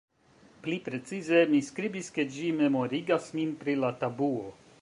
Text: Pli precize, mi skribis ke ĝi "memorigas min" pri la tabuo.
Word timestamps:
Pli 0.63 0.77
precize, 0.87 1.43
mi 1.51 1.59
skribis 1.69 2.11
ke 2.17 2.27
ĝi 2.37 2.51
"memorigas 2.65 3.31
min" 3.41 3.57
pri 3.63 3.81
la 3.87 3.97
tabuo. 4.05 4.53